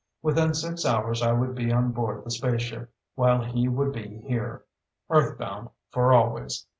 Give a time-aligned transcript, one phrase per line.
[0.23, 4.65] Within six hours I would be on board the spaceship, while he would be here.
[5.11, 6.65] Earthbound for always.